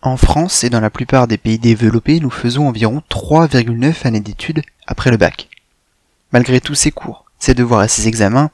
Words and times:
En 0.00 0.16
France 0.16 0.64
et 0.64 0.70
dans 0.70 0.80
la 0.80 0.90
plupart 0.90 1.28
des 1.28 1.38
pays 1.38 1.58
développés, 1.58 2.20
nous 2.20 2.30
faisons 2.30 2.68
environ 2.68 3.02
3,9 3.10 4.06
années 4.06 4.20
d'études 4.20 4.62
après 4.86 5.10
le 5.10 5.16
bac. 5.16 5.48
Malgré 6.32 6.60
tous 6.60 6.74
ces 6.74 6.90
cours, 6.90 7.24
ces 7.38 7.54
devoirs 7.54 7.84
et 7.84 7.88
ces 7.88 8.08
examens, 8.08 8.50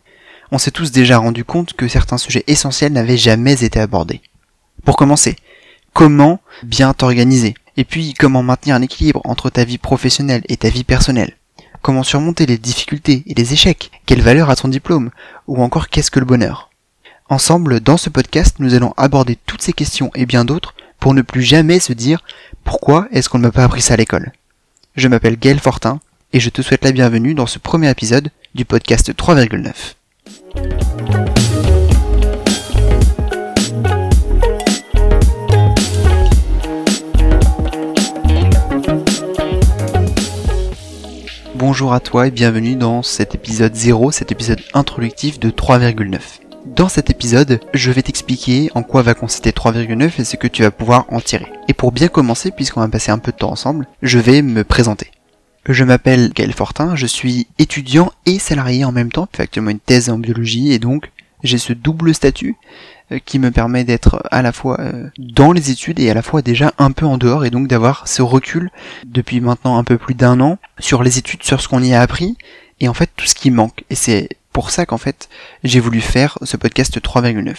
on 0.50 0.58
s'est 0.58 0.70
tous 0.70 0.90
déjà 0.90 1.18
rendu 1.18 1.44
compte 1.44 1.74
que 1.74 1.88
certains 1.88 2.18
sujets 2.18 2.44
essentiels 2.46 2.92
n'avaient 2.92 3.16
jamais 3.16 3.64
été 3.64 3.80
abordés. 3.80 4.20
Pour 4.84 4.96
commencer, 4.96 5.36
comment 5.92 6.40
bien 6.62 6.94
t'organiser? 6.94 7.54
Et 7.76 7.84
puis, 7.84 8.14
comment 8.14 8.42
maintenir 8.42 8.74
un 8.74 8.82
équilibre 8.82 9.20
entre 9.24 9.50
ta 9.50 9.64
vie 9.64 9.78
professionnelle 9.78 10.42
et 10.48 10.56
ta 10.56 10.68
vie 10.68 10.84
personnelle? 10.84 11.36
Comment 11.80 12.02
surmonter 12.02 12.46
les 12.46 12.58
difficultés 12.58 13.22
et 13.26 13.34
les 13.34 13.52
échecs? 13.52 13.90
Quelle 14.04 14.20
valeur 14.20 14.50
a 14.50 14.56
ton 14.56 14.68
diplôme? 14.68 15.10
Ou 15.46 15.62
encore 15.62 15.88
qu'est-ce 15.88 16.10
que 16.10 16.18
le 16.18 16.26
bonheur? 16.26 16.70
Ensemble, 17.28 17.80
dans 17.80 17.96
ce 17.96 18.10
podcast, 18.10 18.56
nous 18.58 18.74
allons 18.74 18.94
aborder 18.96 19.36
toutes 19.46 19.62
ces 19.62 19.72
questions 19.72 20.10
et 20.14 20.26
bien 20.26 20.44
d'autres 20.44 20.74
pour 21.00 21.14
ne 21.14 21.22
plus 21.22 21.42
jamais 21.42 21.80
se 21.80 21.92
dire 21.92 22.22
pourquoi 22.64 23.08
est-ce 23.12 23.28
qu'on 23.28 23.38
ne 23.38 23.44
m'a 23.44 23.52
pas 23.52 23.64
appris 23.64 23.82
ça 23.82 23.94
à 23.94 23.96
l'école? 23.96 24.32
Je 24.96 25.08
m'appelle 25.08 25.38
Gaël 25.38 25.58
Fortin 25.58 26.00
et 26.32 26.40
je 26.40 26.50
te 26.50 26.62
souhaite 26.62 26.84
la 26.84 26.92
bienvenue 26.92 27.34
dans 27.34 27.46
ce 27.46 27.58
premier 27.58 27.90
épisode 27.90 28.30
du 28.54 28.64
podcast 28.64 29.10
3,9. 29.12 29.94
Bonjour 41.54 41.92
à 41.92 42.00
toi 42.00 42.28
et 42.28 42.30
bienvenue 42.30 42.76
dans 42.76 43.02
cet 43.02 43.34
épisode 43.34 43.74
0, 43.74 44.12
cet 44.12 44.30
épisode 44.30 44.60
introductif 44.74 45.40
de 45.40 45.50
3,9. 45.50 46.47
Dans 46.66 46.88
cet 46.88 47.10
épisode, 47.10 47.60
je 47.72 47.90
vais 47.90 48.02
t'expliquer 48.02 48.70
en 48.74 48.82
quoi 48.82 49.02
va 49.02 49.14
consister 49.14 49.50
3,9 49.50 50.20
et 50.20 50.24
ce 50.24 50.36
que 50.36 50.48
tu 50.48 50.62
vas 50.62 50.70
pouvoir 50.70 51.06
en 51.08 51.20
tirer. 51.20 51.46
Et 51.68 51.72
pour 51.72 51.92
bien 51.92 52.08
commencer, 52.08 52.50
puisqu'on 52.50 52.80
va 52.80 52.88
passer 52.88 53.10
un 53.10 53.18
peu 53.18 53.32
de 53.32 53.36
temps 53.36 53.50
ensemble, 53.50 53.86
je 54.02 54.18
vais 54.18 54.42
me 54.42 54.64
présenter. 54.64 55.10
Je 55.66 55.84
m'appelle 55.84 56.32
Gaël 56.34 56.52
Fortin, 56.52 56.96
je 56.96 57.06
suis 57.06 57.46
étudiant 57.58 58.12
et 58.26 58.38
salarié 58.38 58.84
en 58.84 58.92
même 58.92 59.12
temps, 59.12 59.28
puis 59.30 59.42
actuellement 59.42 59.70
une 59.70 59.80
thèse 59.80 60.10
en 60.10 60.18
biologie 60.18 60.72
et 60.72 60.78
donc 60.78 61.10
j'ai 61.42 61.58
ce 61.58 61.72
double 61.72 62.14
statut 62.14 62.56
euh, 63.12 63.18
qui 63.24 63.38
me 63.38 63.50
permet 63.50 63.84
d'être 63.84 64.22
à 64.30 64.42
la 64.42 64.52
fois 64.52 64.80
euh, 64.80 65.08
dans 65.18 65.52
les 65.52 65.70
études 65.70 66.00
et 66.00 66.10
à 66.10 66.14
la 66.14 66.22
fois 66.22 66.42
déjà 66.42 66.72
un 66.78 66.90
peu 66.90 67.06
en 67.06 67.18
dehors 67.18 67.44
et 67.44 67.50
donc 67.50 67.68
d'avoir 67.68 68.08
ce 68.08 68.22
recul 68.22 68.70
depuis 69.06 69.40
maintenant 69.40 69.78
un 69.78 69.84
peu 69.84 69.98
plus 69.98 70.14
d'un 70.14 70.40
an 70.40 70.58
sur 70.78 71.02
les 71.02 71.18
études, 71.18 71.42
sur 71.42 71.60
ce 71.60 71.68
qu'on 71.68 71.82
y 71.82 71.94
a 71.94 72.00
appris 72.00 72.36
et 72.80 72.88
en 72.88 72.94
fait 72.94 73.10
tout 73.16 73.26
ce 73.26 73.34
qui 73.34 73.50
manque. 73.50 73.84
Et 73.90 73.94
c'est 73.94 74.28
pour 74.58 74.72
ça 74.72 74.86
qu'en 74.86 74.98
fait 74.98 75.28
j'ai 75.62 75.78
voulu 75.78 76.00
faire 76.00 76.36
ce 76.42 76.56
podcast 76.56 77.00
3,9. 77.00 77.54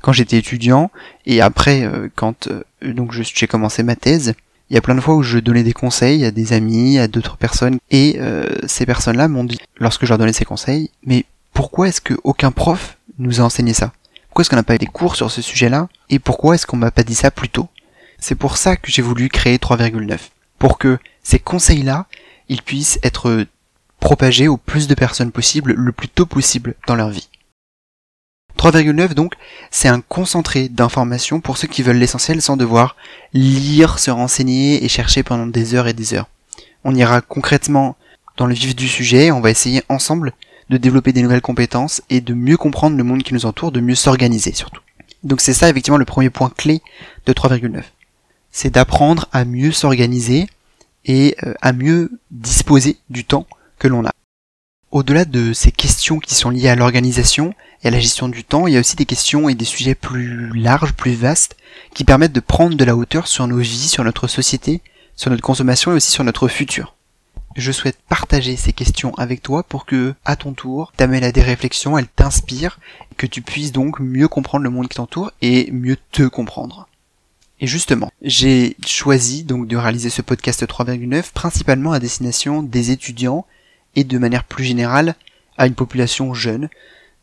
Quand 0.00 0.12
j'étais 0.12 0.38
étudiant 0.38 0.92
et 1.24 1.40
après 1.40 1.82
euh, 1.82 2.08
quand 2.14 2.48
donc 2.82 3.10
j'ai 3.10 3.48
commencé 3.48 3.82
ma 3.82 3.96
thèse, 3.96 4.34
il 4.70 4.74
y 4.74 4.76
a 4.76 4.80
plein 4.80 4.94
de 4.94 5.00
fois 5.00 5.16
où 5.16 5.24
je 5.24 5.38
donnais 5.38 5.64
des 5.64 5.72
conseils 5.72 6.24
à 6.24 6.30
des 6.30 6.52
amis, 6.52 7.00
à 7.00 7.08
d'autres 7.08 7.36
personnes 7.36 7.78
et 7.90 8.20
ces 8.68 8.86
personnes-là 8.86 9.26
m'ont 9.26 9.42
dit 9.42 9.58
lorsque 9.78 10.04
je 10.04 10.10
leur 10.10 10.18
donnais 10.18 10.32
ces 10.32 10.44
conseils, 10.44 10.92
mais 11.04 11.24
pourquoi 11.52 11.88
est-ce 11.88 12.00
que 12.00 12.14
aucun 12.22 12.52
prof 12.52 12.96
nous 13.18 13.40
a 13.40 13.42
enseigné 13.44 13.72
ça? 13.72 13.92
Pourquoi 14.28 14.42
est-ce 14.42 14.50
qu'on 14.50 14.56
n'a 14.56 14.62
pas 14.62 14.76
eu 14.76 14.78
des 14.78 14.86
cours 14.86 15.16
sur 15.16 15.32
ce 15.32 15.42
sujet-là? 15.42 15.88
Et 16.10 16.20
pourquoi 16.20 16.54
est-ce 16.54 16.64
qu'on 16.68 16.76
m'a 16.76 16.92
pas 16.92 17.02
dit 17.02 17.16
ça 17.16 17.32
plus 17.32 17.48
tôt? 17.48 17.66
C'est 18.20 18.36
pour 18.36 18.56
ça 18.56 18.76
que 18.76 18.88
j'ai 18.92 19.02
voulu 19.02 19.30
créer 19.30 19.56
3,9. 19.56 20.16
Pour 20.60 20.78
que 20.78 20.98
ces 21.24 21.40
conseils-là, 21.40 22.06
ils 22.48 22.62
puissent 22.62 23.00
être 23.02 23.46
propagés 24.00 24.48
au 24.48 24.56
plus 24.56 24.88
de 24.88 24.94
personnes 24.94 25.32
possible, 25.32 25.72
le 25.72 25.92
plus 25.92 26.08
tôt 26.08 26.26
possible 26.26 26.74
dans 26.86 26.94
leur 26.94 27.10
vie. 27.10 27.28
3,9 28.58 29.14
donc, 29.14 29.34
c'est 29.70 29.88
un 29.88 30.00
concentré 30.00 30.68
d'informations 30.68 31.40
pour 31.40 31.58
ceux 31.58 31.68
qui 31.68 31.82
veulent 31.82 31.98
l'essentiel 31.98 32.40
sans 32.40 32.56
devoir 32.56 32.96
lire, 33.34 33.98
se 33.98 34.10
renseigner 34.10 34.84
et 34.84 34.88
chercher 34.88 35.22
pendant 35.22 35.46
des 35.46 35.74
heures 35.74 35.88
et 35.88 35.92
des 35.92 36.14
heures. 36.14 36.28
On 36.84 36.94
ira 36.94 37.20
concrètement 37.20 37.96
dans 38.36 38.46
le 38.46 38.54
vif 38.54 38.74
du 38.74 38.88
sujet, 38.88 39.30
on 39.30 39.40
va 39.40 39.50
essayer 39.50 39.82
ensemble 39.88 40.32
de 40.70 40.76
développer 40.76 41.12
des 41.12 41.22
nouvelles 41.22 41.42
compétences 41.42 42.02
et 42.10 42.20
de 42.20 42.34
mieux 42.34 42.56
comprendre 42.56 42.96
le 42.96 43.04
monde 43.04 43.22
qui 43.22 43.34
nous 43.34 43.46
entoure, 43.46 43.72
de 43.72 43.80
mieux 43.80 43.94
s'organiser 43.94 44.52
surtout. 44.52 44.80
Donc 45.22 45.40
c'est 45.40 45.54
ça 45.54 45.68
effectivement 45.68 45.98
le 45.98 46.04
premier 46.04 46.30
point 46.30 46.50
clé 46.50 46.82
de 47.26 47.32
3,9. 47.32 47.82
C'est 48.50 48.74
d'apprendre 48.74 49.28
à 49.32 49.44
mieux 49.44 49.72
s'organiser 49.72 50.48
et 51.04 51.36
euh, 51.44 51.54
à 51.60 51.72
mieux 51.72 52.10
disposer 52.30 52.98
du 53.10 53.24
temps 53.24 53.46
l'on 53.86 54.04
a. 54.04 54.12
Au-delà 54.90 55.24
de 55.24 55.52
ces 55.52 55.72
questions 55.72 56.18
qui 56.18 56.34
sont 56.34 56.50
liées 56.50 56.68
à 56.68 56.76
l'organisation 56.76 57.54
et 57.82 57.88
à 57.88 57.90
la 57.90 58.00
gestion 58.00 58.28
du 58.28 58.44
temps, 58.44 58.66
il 58.66 58.74
y 58.74 58.76
a 58.76 58.80
aussi 58.80 58.96
des 58.96 59.04
questions 59.04 59.48
et 59.48 59.54
des 59.54 59.64
sujets 59.64 59.94
plus 59.94 60.52
larges, 60.56 60.92
plus 60.92 61.14
vastes, 61.14 61.56
qui 61.94 62.04
permettent 62.04 62.32
de 62.32 62.40
prendre 62.40 62.76
de 62.76 62.84
la 62.84 62.96
hauteur 62.96 63.26
sur 63.26 63.46
nos 63.46 63.58
vies, 63.58 63.88
sur 63.88 64.04
notre 64.04 64.28
société, 64.28 64.80
sur 65.16 65.30
notre 65.30 65.42
consommation 65.42 65.92
et 65.92 65.96
aussi 65.96 66.10
sur 66.10 66.24
notre 66.24 66.48
futur 66.48 66.96
je 67.56 67.72
souhaite 67.72 67.98
partager 68.08 68.56
ces 68.56 68.72
questions 68.72 69.14
avec 69.14 69.42
toi 69.42 69.62
pour 69.62 69.86
que, 69.86 70.14
à 70.24 70.36
ton 70.36 70.52
tour, 70.52 70.92
t'amènes 70.96 71.24
à 71.24 71.32
des 71.32 71.42
réflexions, 71.42 71.96
elles 71.96 72.06
t'inspirent, 72.06 72.78
que 73.16 73.26
tu 73.26 73.40
puisses 73.40 73.72
donc 73.72 73.98
mieux 73.98 74.28
comprendre 74.28 74.64
le 74.64 74.70
monde 74.70 74.88
qui 74.88 74.96
t'entoure 74.96 75.32
et 75.40 75.70
mieux 75.72 75.96
te 76.12 76.24
comprendre. 76.24 76.86
Et 77.60 77.66
justement, 77.66 78.10
j'ai 78.20 78.76
choisi 78.86 79.42
donc 79.42 79.66
de 79.66 79.76
réaliser 79.76 80.10
ce 80.10 80.20
podcast 80.20 80.66
3,9 80.66 81.32
principalement 81.32 81.92
à 81.92 81.98
destination 81.98 82.62
des 82.62 82.90
étudiants 82.90 83.46
et 83.96 84.04
de 84.04 84.18
manière 84.18 84.44
plus 84.44 84.64
générale 84.64 85.16
à 85.58 85.66
une 85.66 85.74
population 85.74 86.34
jeune, 86.34 86.68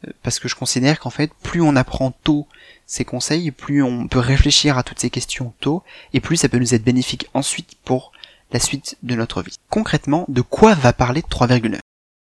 euh, 0.06 0.12
parce 0.24 0.40
que 0.40 0.48
je 0.48 0.56
considère 0.56 1.00
qu'en 1.00 1.10
fait, 1.10 1.32
plus 1.44 1.62
on 1.62 1.76
apprend 1.76 2.12
tôt 2.24 2.48
ces 2.86 3.06
conseils, 3.06 3.52
plus 3.52 3.82
on 3.82 4.08
peut 4.08 4.20
réfléchir 4.20 4.78
à 4.78 4.84
toutes 4.84 5.00
ces 5.00 5.10
questions 5.10 5.54
tôt, 5.60 5.84
et 6.14 6.20
plus 6.20 6.38
ça 6.38 6.50
peut 6.50 6.60
nous 6.60 6.74
être 6.74 6.84
bénéfique 6.84 7.30
ensuite 7.34 7.76
pour 7.86 8.12
la 8.52 8.60
suite 8.60 8.98
de 9.04 9.16
notre 9.16 9.42
vie. 9.42 9.58
Concrètement, 9.70 10.26
de 10.28 10.42
quoi 10.42 10.76
va 10.76 10.94
parler 10.94 11.22
3,9 11.22 11.80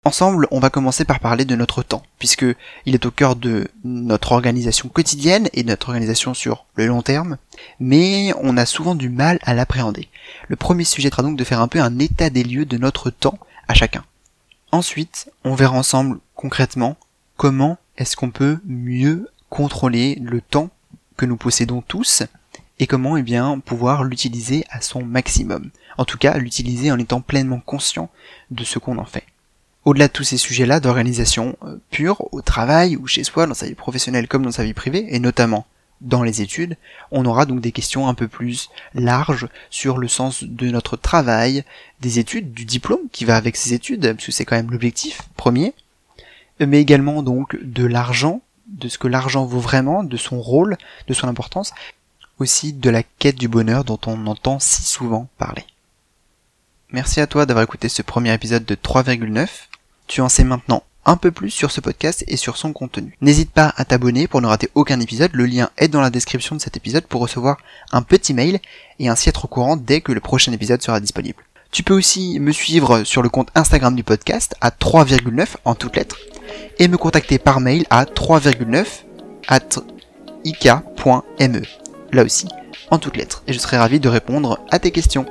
Ensemble, 0.05 0.47
on 0.51 0.59
va 0.59 0.69
commencer 0.69 1.03
par 1.03 1.19
parler 1.19 1.43
de 1.43 1.55
notre 1.55 1.83
temps, 1.83 2.03
puisque 2.19 2.45
il 2.85 2.93
est 2.93 3.05
au 3.05 3.11
cœur 3.11 3.35
de 3.35 3.67
notre 3.83 4.31
organisation 4.31 4.87
quotidienne 4.87 5.49
et 5.51 5.65
notre 5.65 5.89
organisation 5.89 6.33
sur 6.33 6.65
le 6.75 6.87
long 6.87 7.01
terme, 7.01 7.37
mais 7.81 8.31
on 8.41 8.55
a 8.55 8.65
souvent 8.65 8.95
du 8.95 9.09
mal 9.09 9.39
à 9.41 9.53
l'appréhender. 9.53 10.07
Le 10.47 10.55
premier 10.55 10.85
sujet 10.85 11.09
sera 11.09 11.21
donc 11.21 11.37
de 11.37 11.43
faire 11.43 11.59
un 11.59 11.67
peu 11.67 11.81
un 11.81 11.99
état 11.99 12.29
des 12.29 12.43
lieux 12.43 12.65
de 12.65 12.77
notre 12.77 13.09
temps 13.09 13.39
à 13.67 13.73
chacun. 13.73 14.05
Ensuite, 14.71 15.31
on 15.43 15.55
verra 15.55 15.77
ensemble 15.77 16.19
concrètement 16.35 16.97
comment 17.37 17.77
est-ce 17.97 18.15
qu'on 18.15 18.29
peut 18.29 18.59
mieux 18.65 19.29
contrôler 19.49 20.15
le 20.21 20.41
temps 20.41 20.69
que 21.17 21.25
nous 21.25 21.37
possédons 21.37 21.81
tous 21.81 22.23
et 22.77 22.87
comment 22.87 23.17
eh 23.17 23.23
bien 23.23 23.59
pouvoir 23.59 24.03
l'utiliser 24.03 24.63
à 24.69 24.81
son 24.81 25.03
maximum. 25.03 25.71
En 25.97 26.05
tout 26.05 26.17
cas, 26.17 26.37
l'utiliser 26.37 26.91
en 26.91 26.99
étant 26.99 27.19
pleinement 27.19 27.59
conscient 27.59 28.09
de 28.51 28.63
ce 28.63 28.79
qu'on 28.79 28.99
en 28.99 29.05
fait. 29.05 29.25
Au-delà 29.85 30.07
de 30.07 30.13
tous 30.13 30.23
ces 30.23 30.37
sujets-là 30.37 30.79
d'organisation 30.79 31.57
euh, 31.63 31.77
pure, 31.89 32.31
au 32.31 32.41
travail 32.41 32.95
ou 32.95 33.07
chez 33.07 33.23
soi, 33.23 33.47
dans 33.47 33.53
sa 33.53 33.65
vie 33.65 33.75
professionnelle 33.75 34.27
comme 34.27 34.43
dans 34.43 34.51
sa 34.51 34.63
vie 34.63 34.73
privée, 34.73 35.07
et 35.09 35.19
notamment 35.19 35.65
dans 36.01 36.23
les 36.23 36.41
études, 36.41 36.77
on 37.11 37.25
aura 37.25 37.45
donc 37.45 37.61
des 37.61 37.71
questions 37.71 38.07
un 38.07 38.13
peu 38.13 38.27
plus 38.27 38.69
larges 38.93 39.47
sur 39.69 39.97
le 39.97 40.07
sens 40.07 40.43
de 40.43 40.69
notre 40.69 40.95
travail, 40.95 41.63
des 41.99 42.19
études, 42.19 42.53
du 42.53 42.65
diplôme 42.65 43.09
qui 43.11 43.25
va 43.25 43.35
avec 43.35 43.55
ces 43.55 43.73
études, 43.73 44.13
parce 44.13 44.25
que 44.25 44.31
c'est 44.31 44.45
quand 44.45 44.55
même 44.55 44.71
l'objectif 44.71 45.21
premier, 45.35 45.73
mais 46.59 46.81
également 46.81 47.23
donc 47.23 47.57
de 47.61 47.85
l'argent, 47.85 48.41
de 48.67 48.87
ce 48.87 48.97
que 48.97 49.07
l'argent 49.07 49.45
vaut 49.45 49.59
vraiment, 49.59 50.03
de 50.03 50.17
son 50.17 50.41
rôle, 50.41 50.77
de 51.07 51.13
son 51.13 51.27
importance, 51.27 51.73
aussi 52.39 52.73
de 52.73 52.89
la 52.89 53.03
quête 53.03 53.37
du 53.37 53.47
bonheur 53.47 53.83
dont 53.83 53.99
on 54.05 54.27
entend 54.27 54.59
si 54.59 54.83
souvent 54.83 55.27
parler. 55.37 55.65
Merci 56.91 57.19
à 57.19 57.27
toi 57.27 57.45
d'avoir 57.45 57.63
écouté 57.63 57.89
ce 57.89 58.01
premier 58.01 58.33
épisode 58.33 58.65
de 58.65 58.75
3,9. 58.75 59.47
Tu 60.07 60.21
en 60.21 60.29
sais 60.29 60.43
maintenant 60.43 60.83
un 61.05 61.17
peu 61.17 61.31
plus 61.31 61.49
sur 61.49 61.71
ce 61.71 61.81
podcast 61.81 62.23
et 62.27 62.37
sur 62.37 62.57
son 62.57 62.73
contenu. 62.73 63.17
N'hésite 63.21 63.51
pas 63.51 63.73
à 63.77 63.85
t'abonner 63.85 64.27
pour 64.27 64.41
ne 64.41 64.47
rater 64.47 64.69
aucun 64.75 64.99
épisode, 64.99 65.31
le 65.33 65.45
lien 65.45 65.69
est 65.77 65.87
dans 65.87 66.01
la 66.01 66.09
description 66.09 66.55
de 66.55 66.61
cet 66.61 66.77
épisode 66.77 67.05
pour 67.05 67.21
recevoir 67.21 67.57
un 67.91 68.01
petit 68.01 68.33
mail 68.33 68.59
et 68.99 69.09
ainsi 69.09 69.29
être 69.29 69.45
au 69.45 69.47
courant 69.47 69.77
dès 69.77 70.01
que 70.01 70.11
le 70.11 70.19
prochain 70.19 70.51
épisode 70.51 70.81
sera 70.81 70.99
disponible. 70.99 71.43
Tu 71.71 71.83
peux 71.83 71.93
aussi 71.93 72.39
me 72.39 72.51
suivre 72.51 73.03
sur 73.03 73.21
le 73.21 73.29
compte 73.29 73.49
Instagram 73.55 73.95
du 73.95 74.03
podcast 74.03 74.55
à 74.59 74.71
3,9 74.71 75.55
en 75.65 75.75
toutes 75.75 75.95
lettres 75.95 76.17
et 76.79 76.87
me 76.87 76.97
contacter 76.97 77.37
par 77.37 77.59
mail 77.59 77.85
à 77.89 78.05
3,9 78.05 78.85
at 79.47 79.79
ik.me 80.43 81.61
là 82.11 82.23
aussi, 82.23 82.47
en 82.89 82.97
toutes 82.97 83.17
lettres, 83.17 83.43
et 83.47 83.53
je 83.53 83.59
serai 83.59 83.77
ravi 83.77 83.99
de 83.99 84.09
répondre 84.09 84.59
à 84.71 84.79
tes 84.79 84.91
questions. 84.91 85.25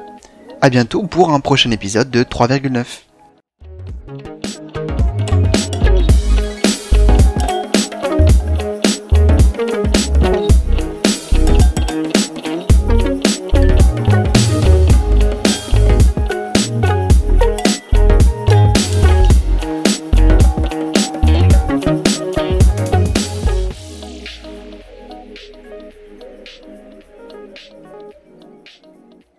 A 0.61 0.71
bientôt 0.71 1.03
pour 1.05 1.31
un 1.33 1.41
prochain 1.41 1.71
épisode 1.71 2.11
de 2.11 2.23
3,9. 2.23 2.85